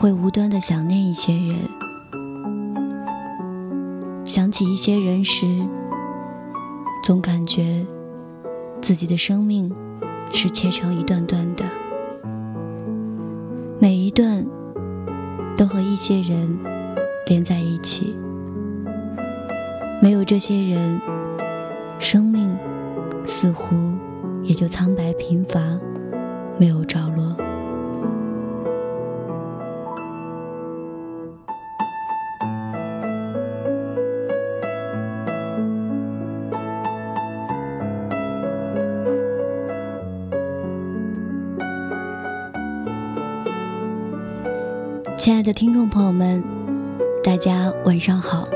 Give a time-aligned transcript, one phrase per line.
[0.00, 1.56] 会无端的想念一些人，
[4.24, 5.44] 想起一些人时，
[7.02, 7.84] 总感觉
[8.80, 9.74] 自己的生命
[10.32, 11.64] 是切成一段段的，
[13.80, 14.46] 每一段
[15.56, 16.56] 都和一些人
[17.26, 18.16] 连在一起。
[20.00, 21.00] 没有这些人，
[21.98, 22.56] 生命
[23.24, 23.74] 似乎
[24.44, 25.60] 也就苍白贫乏，
[26.56, 27.36] 没有着落。
[45.18, 46.40] 亲爱的听众朋友们，
[47.24, 48.48] 大家晚上好。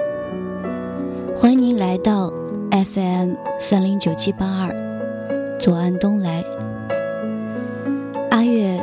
[1.34, 2.33] 欢迎您来到
[2.70, 6.45] FM 三零九七八二，左岸东来。
[8.31, 8.81] 阿月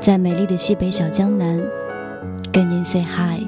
[0.00, 1.60] 在美丽的西北小江南
[2.52, 3.47] 跟您 say hi。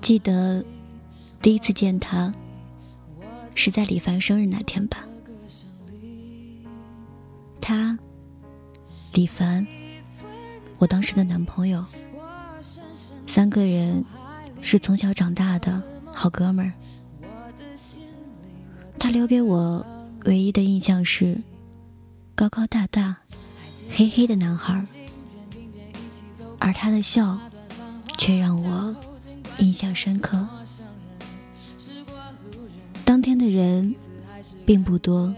[0.00, 0.64] 记得
[1.40, 2.32] 第一次见他，
[3.54, 5.04] 是在李凡生日那天吧。
[7.60, 7.96] 他，
[9.12, 9.64] 李凡，
[10.78, 11.84] 我当时的男朋友，
[13.26, 14.04] 三个人
[14.60, 16.72] 是从小长大的好哥们儿。
[18.98, 19.86] 他留给我
[20.24, 21.40] 唯一的印象是
[22.34, 23.16] 高高大大、
[23.90, 24.84] 黑黑的男孩，
[26.58, 27.38] 而他的笑。
[28.20, 28.94] 却让我
[29.56, 30.46] 印象深刻。
[33.02, 33.94] 当天的人
[34.66, 35.34] 并不多，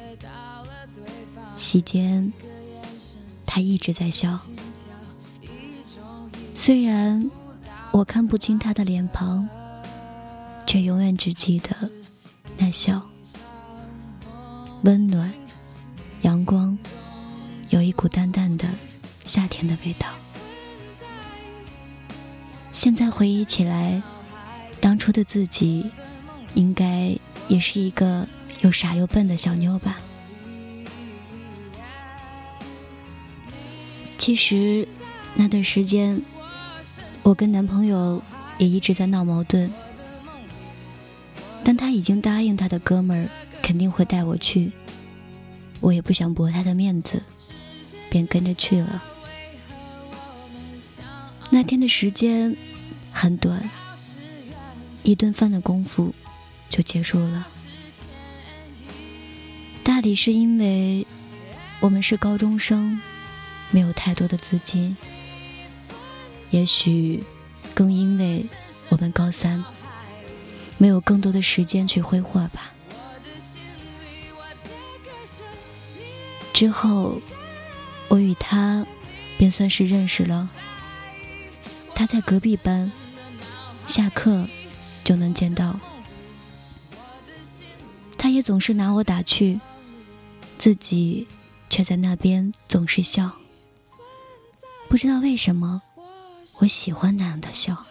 [1.57, 2.33] 席间
[3.47, 4.37] 他一直在笑。
[6.57, 7.31] 虽然
[7.93, 9.49] 我看不清他的脸庞，
[10.67, 11.89] 却永远只记得
[12.59, 13.01] 那笑，
[14.83, 15.33] 温暖，
[16.23, 16.77] 阳光，
[17.71, 18.69] 有一股淡淡的
[19.25, 20.09] 夏天的味道。
[22.83, 24.03] 现在回忆起来，
[24.81, 25.89] 当初的自己，
[26.55, 27.17] 应该
[27.47, 28.27] 也是一个
[28.63, 30.01] 又傻又笨的小妞吧。
[34.19, 34.89] 其实
[35.37, 36.21] 那段时间，
[37.23, 38.21] 我跟男朋友
[38.59, 39.71] 也一直在闹矛盾，
[41.63, 43.31] 但他已经答应他的哥们儿
[43.63, 44.73] 肯定会带我去，
[45.79, 47.23] 我也不想驳他的面子，
[48.11, 49.01] 便跟着去了。
[51.51, 52.57] 那天的时间。
[53.13, 53.63] 很短，
[55.03, 56.13] 一顿饭的功夫
[56.69, 57.47] 就结束了。
[59.85, 61.07] 大抵是因为
[61.81, 63.01] 我们是高中生，
[63.71, 64.97] 没有太多的资金；
[66.51, 67.23] 也许
[67.75, 68.45] 更因为
[68.89, 69.63] 我们高三，
[70.79, 72.73] 没有更多的时间去挥霍吧。
[76.53, 77.21] 之后，
[78.09, 78.87] 我与他
[79.37, 80.49] 便算是认识了。
[81.95, 82.91] 他在隔壁班。
[83.87, 84.47] 下课
[85.05, 85.79] 就能见到，
[88.17, 89.61] 他也总是拿我打趣，
[90.59, 91.27] 自己
[91.69, 93.33] 却在那边总是笑。
[94.89, 95.83] 不知道为什么，
[96.61, 97.87] 我喜欢那样的笑。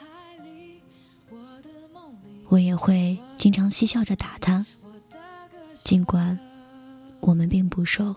[2.48, 4.66] 我也会经常嬉笑着打他，
[5.84, 6.38] 尽管
[7.20, 8.16] 我们并不熟。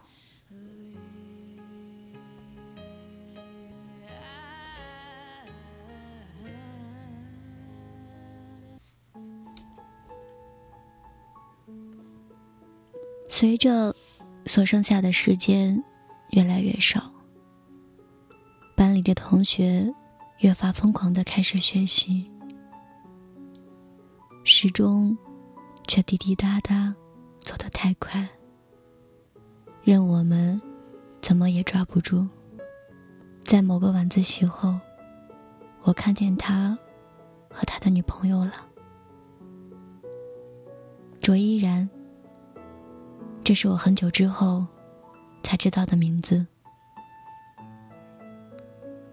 [13.36, 13.92] 随着
[14.46, 15.82] 所剩下的时间
[16.30, 17.10] 越来越少，
[18.76, 19.92] 班里的同学
[20.38, 22.30] 越发疯狂的开始学习，
[24.44, 25.18] 时钟
[25.88, 26.94] 却滴滴答答
[27.38, 28.24] 走得太快，
[29.82, 30.62] 任我们
[31.20, 32.24] 怎么也抓不住。
[33.44, 34.78] 在某个晚自习后，
[35.82, 36.78] 我看见他
[37.50, 38.52] 和他的女朋友了，
[41.20, 41.90] 卓依然。
[43.44, 44.66] 这是我很久之后
[45.42, 46.44] 才知道的名字，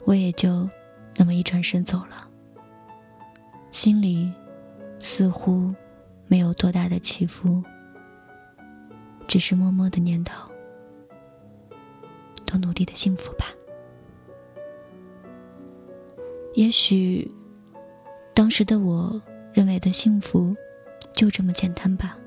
[0.06, 0.68] 我也就
[1.18, 2.30] 那么一转身走了，
[3.72, 4.32] 心里
[5.00, 5.76] 似乎
[6.28, 7.62] 没有多大的起伏，
[9.28, 10.32] 只是默默的念叨：
[12.46, 13.48] 多努力的幸福吧。
[16.56, 17.30] 也许，
[18.34, 19.22] 当时的我
[19.54, 20.56] 认为的幸福，
[21.14, 22.18] 就这么简单吧。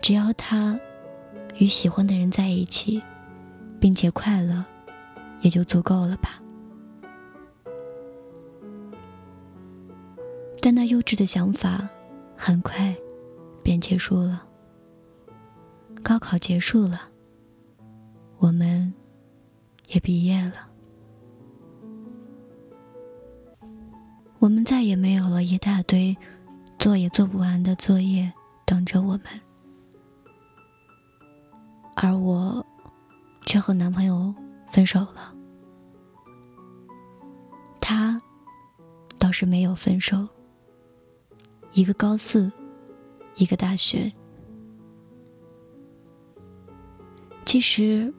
[0.00, 0.78] 只要他
[1.56, 3.02] 与喜欢的人在一起，
[3.78, 4.64] 并且快乐，
[5.40, 6.40] 也就足够了吧。
[10.60, 11.88] 但那幼稚的想法，
[12.36, 12.94] 很快
[13.62, 14.44] 便结束了。
[16.02, 17.02] 高考结束了，
[18.38, 18.92] 我们
[19.88, 20.68] 也毕业了。
[24.38, 26.16] 我们再也没有了一大堆
[26.78, 28.32] 做也做不完的作业
[28.64, 29.22] 等着我们，
[32.00, 32.64] 而我
[33.44, 34.32] 却和男朋友
[34.70, 35.34] 分手了。
[37.80, 38.20] 他
[39.18, 40.28] 倒是没有分手，
[41.72, 42.50] 一个高四，
[43.34, 44.12] 一个大学。
[47.44, 48.12] 其实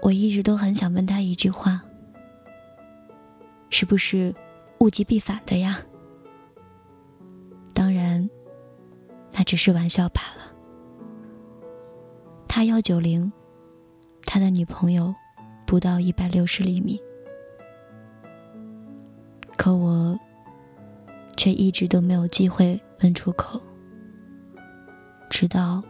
[0.00, 1.82] 我一直都很想问他一句话：
[3.68, 4.32] 是不是？
[4.80, 5.80] 物极必反的呀，
[7.72, 8.28] 当然，
[9.32, 10.53] 那只是玩笑罢了。
[12.56, 13.32] 他幺九零，
[14.24, 15.12] 他的女朋友
[15.66, 17.00] 不到一百六十厘米，
[19.56, 20.16] 可我
[21.36, 23.60] 却一直都没有机会问出口，
[25.28, 25.82] 直到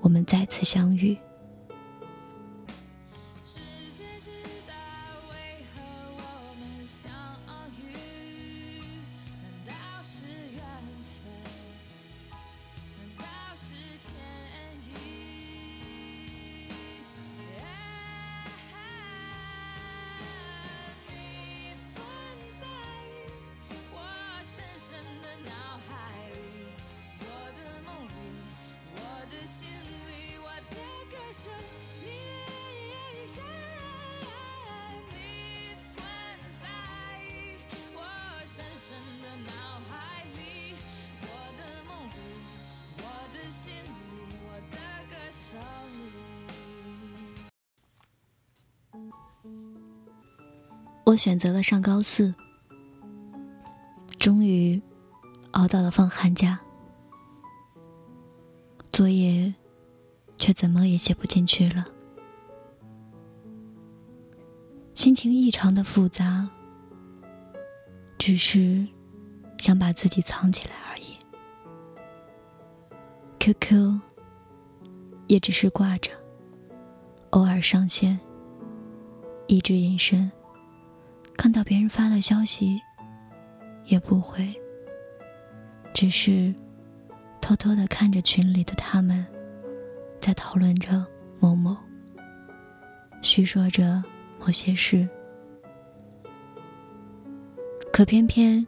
[0.00, 1.14] 我们再次相遇。
[51.10, 52.32] 我选择了上高四，
[54.16, 54.80] 终于
[55.50, 56.60] 熬到了放寒假，
[58.92, 59.52] 作业
[60.38, 61.84] 却怎么也写不进去了，
[64.94, 66.48] 心情异常的复杂，
[68.16, 68.86] 只是
[69.58, 71.16] 想把自己藏起来而已。
[73.40, 73.98] QQ
[75.26, 76.12] 也只是挂着，
[77.30, 78.16] 偶尔上线，
[79.48, 80.30] 一直隐身。
[81.40, 82.78] 看到别人发的消息，
[83.86, 84.54] 也不回，
[85.94, 86.54] 只是
[87.40, 89.26] 偷偷的看着群里的他们，
[90.20, 91.02] 在讨论着
[91.38, 91.74] 某某，
[93.22, 94.04] 叙说着
[94.38, 95.08] 某些事。
[97.90, 98.64] 可偏偏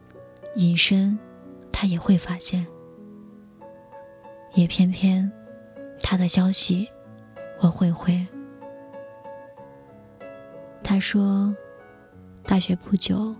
[0.55, 1.15] 隐身，
[1.71, 2.65] 他也会发现，
[4.55, 5.31] 也偏偏
[6.01, 6.89] 他的消息
[7.59, 8.25] 我会回。
[10.83, 11.55] 他说。
[12.43, 13.33] 大学不久，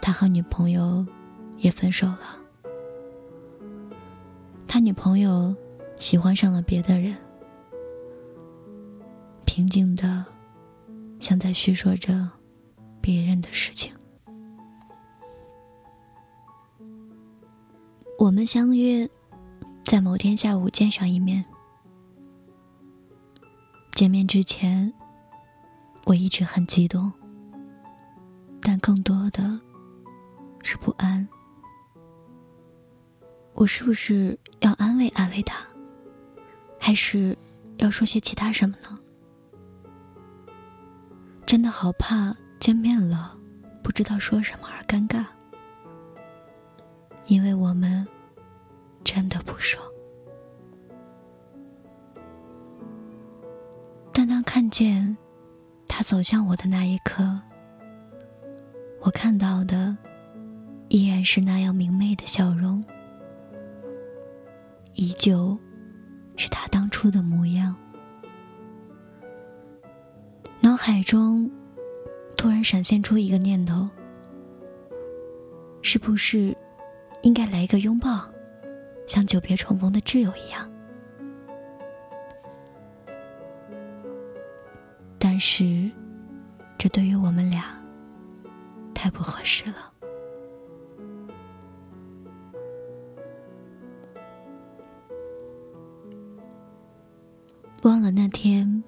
[0.00, 1.06] 他和女朋友
[1.58, 2.36] 也分手了。
[4.66, 5.54] 他女朋友
[5.98, 7.14] 喜欢上了别的人，
[9.44, 10.24] 平静的
[11.20, 12.28] 像在叙说着
[13.00, 13.92] 别人的事情。
[18.18, 19.08] 我们相约
[19.84, 21.44] 在某天下午见上一面。
[23.92, 24.92] 见面之前，
[26.04, 27.12] 我一直很激动。
[28.82, 29.58] 更多的
[30.64, 31.26] 是不安。
[33.54, 35.64] 我是不是要安慰安慰他，
[36.80, 37.38] 还是
[37.76, 38.98] 要说些其他什么呢？
[41.46, 43.38] 真的好怕见面了
[43.84, 45.24] 不知道说什么而尴尬，
[47.26, 48.04] 因为我们
[49.04, 49.78] 真的不熟。
[54.12, 55.16] 但当看见
[55.86, 57.40] 他走向我的那一刻，
[59.04, 59.96] 我看到的
[60.88, 62.82] 依然是那样明媚的笑容，
[64.94, 65.58] 依旧
[66.36, 67.74] 是他当初的模样。
[70.60, 71.50] 脑海中
[72.36, 73.88] 突然闪现出一个念头：
[75.82, 76.56] 是不是
[77.22, 78.30] 应该来一个拥抱，
[79.08, 80.70] 像久别重逢的挚友一样？
[85.18, 85.90] 但是，
[86.78, 87.76] 这对于我们俩
[89.02, 89.92] 太不合适了。
[97.82, 98.84] 忘了那天，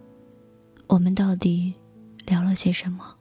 [0.87, 1.75] 我们到底
[2.27, 3.13] 聊了些什么？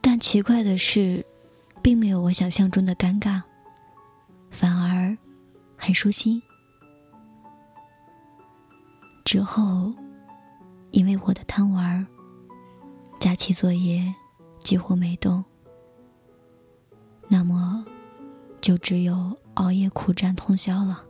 [0.00, 1.24] 但奇怪的是，
[1.80, 3.40] 并没有我想象中的尴尬，
[4.50, 5.16] 反而
[5.76, 6.42] 很舒心。
[9.24, 9.92] 之后，
[10.90, 12.04] 因为我的贪玩，
[13.26, 14.14] 假期作业
[14.60, 15.44] 几乎没动，
[17.26, 17.84] 那么
[18.60, 21.04] 就只有熬夜苦战通宵了。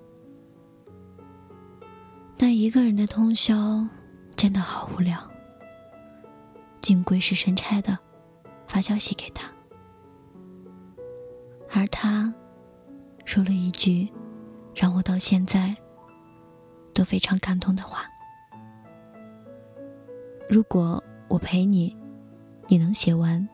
[2.38, 3.87] 但一个人的通宵
[4.35, 5.30] 真的好无聊，
[6.80, 7.99] 竟鬼使神差的
[8.66, 9.52] 发消息给他，
[11.70, 12.32] 而他
[13.26, 14.08] 说了一句
[14.75, 15.76] 让我到现在
[16.94, 18.06] 都非常感动的话
[20.49, 21.94] ：“如果我陪你，
[22.68, 23.49] 你能写完，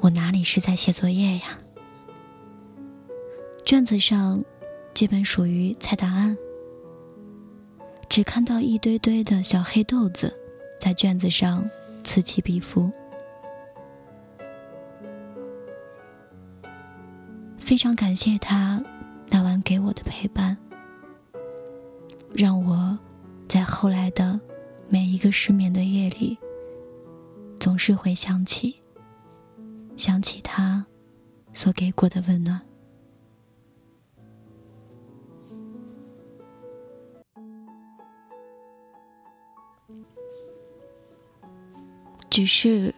[0.00, 1.58] 我哪里是在写作业呀？
[3.64, 4.44] 卷子上，
[4.92, 6.36] 基本属于猜答案。
[8.10, 10.32] 只看到一堆堆的小黑豆子，
[10.78, 11.68] 在卷子上
[12.04, 12.92] 此起彼伏。
[17.58, 18.80] 非常感谢他
[19.30, 20.56] 那晚给我的陪伴，
[22.34, 22.98] 让我
[23.48, 24.38] 在后来的
[24.88, 26.36] 每一个失眠的夜里，
[27.60, 28.74] 总是会想起，
[29.96, 30.84] 想起他
[31.52, 32.60] 所给过的温暖。
[42.28, 42.92] 只是，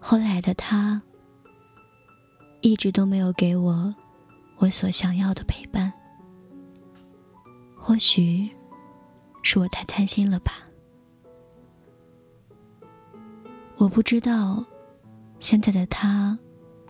[0.00, 1.00] 后来的他，
[2.60, 3.94] 一直都没有给我
[4.56, 5.92] 我所想要的陪伴。
[7.86, 8.50] 或许
[9.44, 10.54] 是我太贪心了吧。
[13.76, 14.64] 我不知道
[15.38, 16.36] 现在的他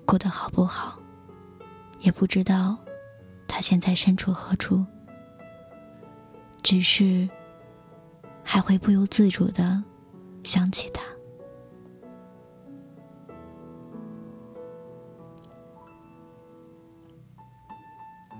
[0.07, 0.99] 过得好不好，
[2.01, 2.79] 也不知道
[3.47, 4.83] 他现在身处何处。
[6.63, 7.29] 只是
[8.43, 9.85] 还会不由自主的
[10.45, 11.03] 想起他。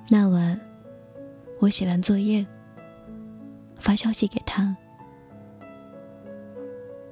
[0.09, 0.59] 那晚，
[1.67, 2.47] 我写完作业，
[3.75, 4.77] 发消息给他，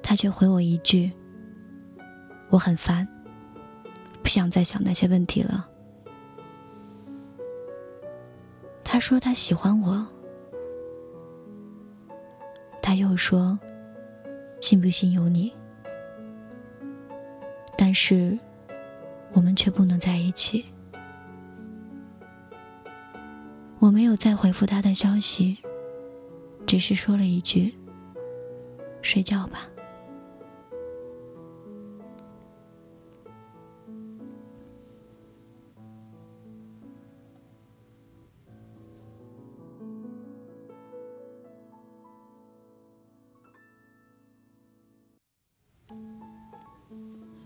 [0.01, 1.11] 他却回我一句
[2.49, 3.05] ：“我很烦，
[4.23, 5.69] 不想再想那些问题了。”
[8.81, 10.07] 他说他喜欢我，
[12.81, 13.59] 他又说
[14.63, 15.53] ：“信不信由你。”
[17.77, 18.39] 但是，
[19.33, 20.65] 我们却不能在一起。
[23.95, 25.57] 没有再回复他的消息，
[26.67, 27.73] 只是说了一句
[29.01, 29.69] ：“睡觉吧。”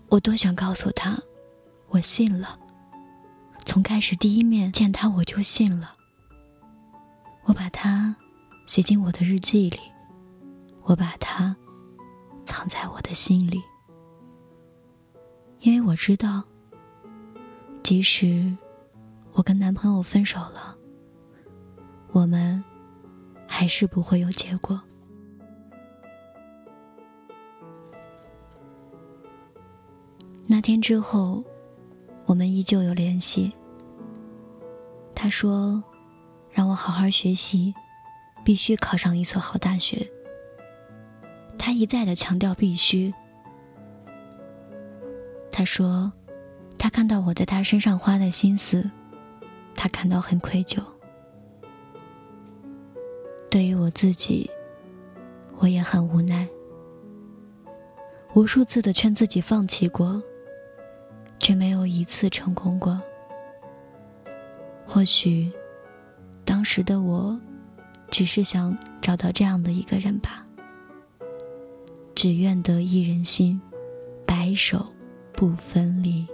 [0.08, 1.16] 我多想告诉他，
[1.90, 2.58] 我信了。
[3.64, 5.94] 从开始第一面见他，我就信了。
[7.44, 8.14] 我把它
[8.66, 9.78] 写进我的日记里，
[10.82, 11.56] 我把它
[12.44, 13.60] 藏在我的心里，
[15.60, 16.44] 因为我知道，
[17.82, 18.56] 即使
[19.32, 20.76] 我跟男朋友分手了，
[22.12, 22.62] 我们
[23.48, 24.80] 还是不会有结果。
[30.46, 31.42] 那天之后，
[32.26, 33.52] 我们依旧有联系。
[35.14, 35.82] 他说。
[36.52, 37.74] 让我好好学习，
[38.44, 40.10] 必须考上一所好大学。
[41.58, 43.12] 他一再的强调必须。
[45.50, 46.12] 他说，
[46.78, 48.90] 他看到我在他身上花的心思，
[49.74, 50.82] 他感到很愧疚。
[53.50, 54.50] 对于我自己，
[55.58, 56.48] 我也很无奈。
[58.34, 60.22] 无数次的劝自己放弃过，
[61.38, 63.00] 却没有一次成功过。
[64.86, 65.50] 或许。
[66.50, 67.40] 当时的我，
[68.10, 70.44] 只是想找到这样的一个人吧。
[72.12, 73.60] 只愿得一人心，
[74.26, 74.84] 白首
[75.32, 76.26] 不分离。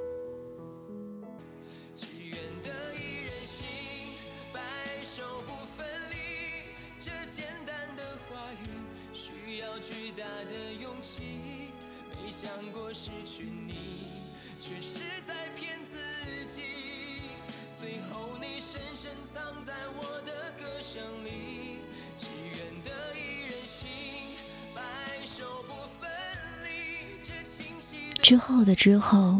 [28.22, 29.38] 之后的之后，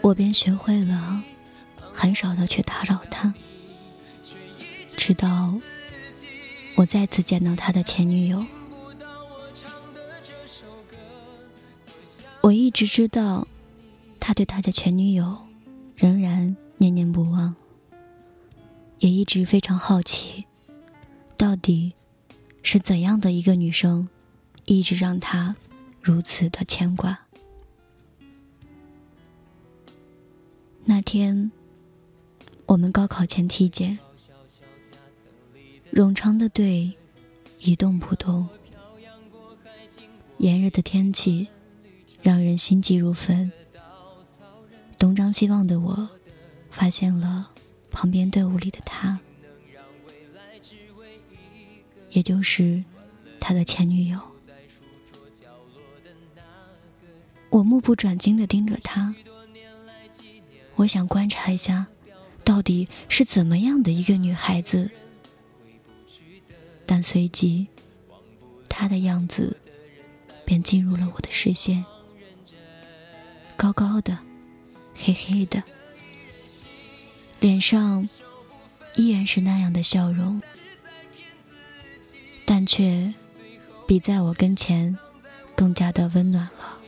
[0.00, 1.22] 我便学会了
[1.92, 3.32] 很少的去打扰他，
[4.96, 5.54] 直到
[6.74, 8.44] 我再次见到他的前女友。
[12.40, 13.46] 我一直知道，
[14.18, 15.38] 他对他的前女友
[15.94, 17.54] 仍然念念不忘，
[19.00, 20.44] 也一直非常好奇，
[21.36, 21.92] 到底
[22.62, 24.08] 是怎样的一个女生，
[24.66, 25.56] 一直让他
[26.00, 27.18] 如此的牵挂。
[30.84, 31.50] 那天，
[32.66, 33.98] 我们高考前体检，
[35.92, 36.92] 冗长的队
[37.58, 38.46] 一动不动。
[40.36, 41.48] 炎热的天气
[42.22, 43.50] 让人心急如焚。
[44.98, 46.08] 东张西望的我，
[46.70, 47.50] 发现了
[47.90, 49.18] 旁边队伍里的他，
[52.10, 52.82] 也就是
[53.38, 54.18] 他的前女友。
[57.50, 59.14] 我目不转睛的盯着他。
[60.76, 61.86] 我想观察一下，
[62.44, 64.90] 到底是怎么样的一个女孩子。
[66.86, 67.66] 但随即，
[68.68, 69.56] 她的样子
[70.44, 71.84] 便进入了我的视线。
[73.56, 74.18] 高高的，
[74.94, 75.62] 黑黑的，
[77.40, 78.06] 脸上
[78.96, 80.42] 依然是那样的笑容，
[82.44, 83.14] 但却
[83.86, 84.98] 比在我跟前
[85.56, 86.78] 更加的温暖了。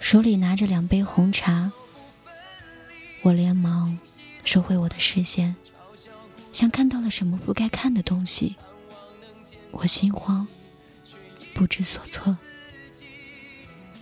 [0.00, 1.70] 手里拿着两杯红茶，
[3.20, 3.98] 我连忙
[4.42, 5.54] 收回我的视线，
[6.50, 8.56] 像看到了什么不该看的东西。
[9.70, 10.48] 我心慌，
[11.52, 12.38] 不知所措。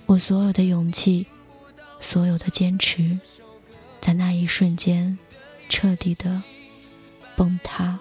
[0.07, 1.27] 我所有的勇气，
[2.01, 3.19] 所有的坚持，
[4.07, 5.19] 在那一瞬间
[5.69, 6.41] 彻底的
[7.35, 7.99] 崩塌、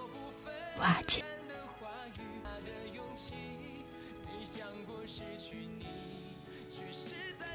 [0.78, 1.24] 瓦解。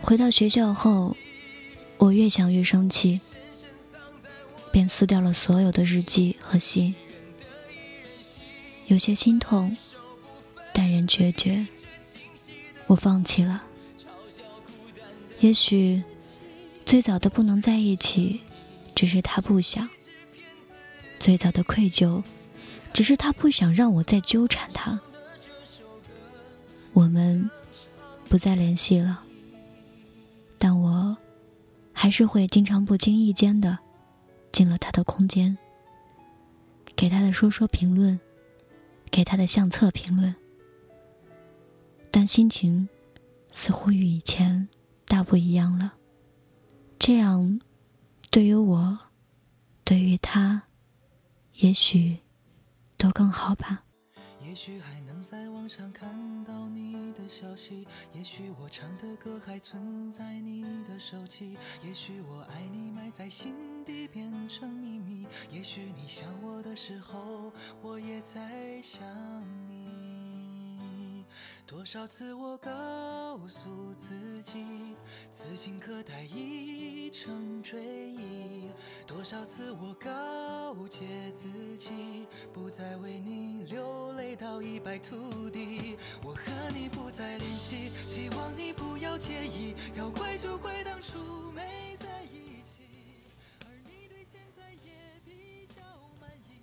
[0.02, 1.16] 回到学校后，
[1.96, 3.20] 我越想越生气，
[4.72, 6.92] 便撕掉了所有的日记和信。
[8.88, 9.76] 有些心痛，
[10.72, 11.68] 但仍决绝。
[12.88, 13.62] 我放弃了。
[15.38, 16.02] 也许，
[16.90, 18.40] 最早的不能在一起，
[18.96, 19.86] 只是他不想；
[21.20, 22.20] 最早的愧疚，
[22.92, 25.00] 只是他不想让我再纠缠他。
[26.92, 27.48] 我们
[28.28, 29.22] 不再联系了。
[30.58, 31.16] 但我
[31.92, 33.78] 还是会经常不经意间的
[34.50, 35.56] 进了他的空间，
[36.96, 38.18] 给他的说说评论，
[39.12, 40.34] 给他的相册评论。
[42.10, 42.88] 但心情
[43.52, 44.68] 似乎与以前
[45.06, 45.94] 大不一样了。
[47.10, 47.60] 这样，
[48.30, 48.96] 对于我，
[49.82, 50.62] 对于他，
[51.54, 52.18] 也许
[52.96, 53.82] 都更好吧。
[54.40, 69.02] 也许还能在网上看到你的消息，也许我唱的歌还存在你的手机，也许我爱你埋在心底变成秘密，也许你想我的时候，我也在想
[69.66, 70.09] 你。
[71.70, 74.64] 多少次我告诉自己，
[75.30, 77.80] 此情可待已成追
[78.10, 78.66] 忆；
[79.06, 85.96] 多少次我告诫自己，不再为你流泪到一败涂地。
[86.24, 89.76] 我和你不再联系，希望你不要介意。
[89.94, 92.82] 要怪就怪当初没在一起，
[93.60, 94.90] 而你对现在也
[95.24, 95.82] 比较
[96.20, 96.58] 满意。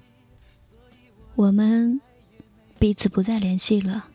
[0.69, 2.01] 所以我们
[2.77, 4.09] 彼此不再联系了。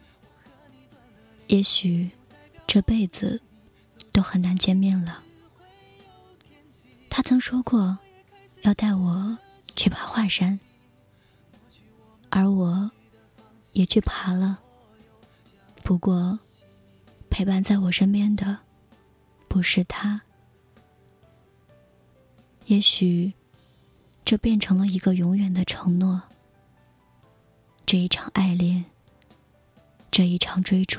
[1.52, 2.08] 也许
[2.66, 3.38] 这辈子
[4.10, 5.22] 都很难见面了。
[7.10, 7.98] 他曾说过
[8.62, 9.36] 要带我
[9.76, 10.58] 去爬华山，
[12.30, 12.90] 而我
[13.74, 14.60] 也去爬了。
[15.82, 16.38] 不过，
[17.28, 18.60] 陪伴在我身边的
[19.46, 20.22] 不是他。
[22.64, 23.30] 也许
[24.24, 26.22] 这变成了一个永远的承诺。
[27.84, 28.86] 这一场爱恋，
[30.10, 30.98] 这一场追逐。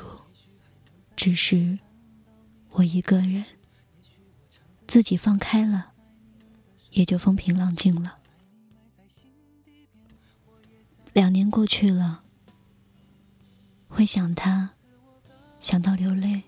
[1.16, 1.78] 只是
[2.70, 3.44] 我一个人，
[4.86, 5.92] 自己放开了，
[6.90, 8.18] 也就风平浪静了。
[11.12, 12.22] 两年过去了，
[13.88, 14.70] 会想他，
[15.60, 16.42] 想到流泪。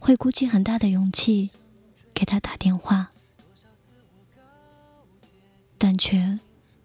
[0.00, 1.50] 会鼓起很大的勇气
[2.12, 3.12] 给他打电话，
[5.78, 6.40] 但却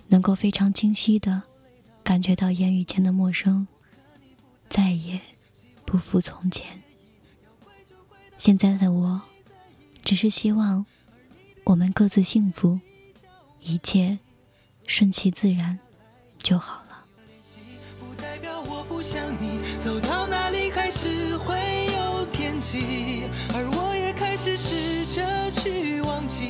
[0.10, 1.42] 能够非常清晰的
[2.04, 3.68] 感觉到言语间的陌生，
[4.70, 5.20] 再也
[5.88, 6.84] 不复从前。
[8.38, 9.22] 现在的我，
[10.04, 10.86] 只是希望
[11.64, 12.78] 我们各自幸福，
[13.62, 14.20] 一切
[14.86, 15.80] 顺其自然
[16.38, 17.06] 就好了。
[17.98, 21.56] 不代表我不想你，走到哪里还是会
[21.96, 23.24] 有天际，
[23.54, 26.50] 而我也开始试着去忘记，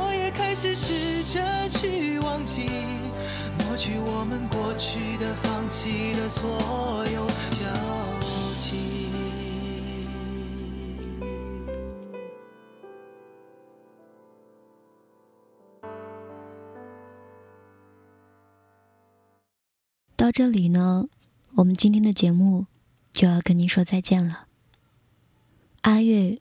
[0.51, 2.67] 开始试着去忘记，
[3.59, 6.51] 抹去我们过去的、放弃的所
[7.07, 7.63] 有交
[8.57, 8.75] 集。
[20.17, 21.07] 到这里呢，
[21.55, 22.65] 我们今天的节目
[23.13, 24.47] 就要跟您说再见了。
[25.83, 26.37] 阿月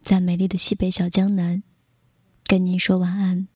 [0.00, 1.64] 在美丽的西北小江南
[2.52, 3.48] 跟您说晚安。